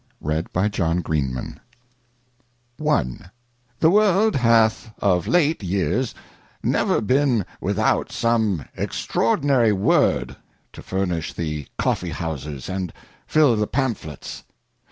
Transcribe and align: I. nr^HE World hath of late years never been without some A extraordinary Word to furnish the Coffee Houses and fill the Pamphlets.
I. 0.19 0.25
nr^HE 0.29 1.57
World 3.81 4.35
hath 4.35 4.93
of 4.97 5.27
late 5.27 5.61
years 5.61 6.15
never 6.63 7.01
been 7.01 7.45
without 7.59 8.11
some 8.11 8.61
A 8.75 8.81
extraordinary 8.81 9.71
Word 9.71 10.37
to 10.73 10.81
furnish 10.81 11.33
the 11.33 11.67
Coffee 11.77 12.09
Houses 12.09 12.67
and 12.67 12.91
fill 13.27 13.55
the 13.55 13.67
Pamphlets. 13.67 14.43